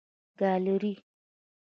[0.39, 0.93] ګالري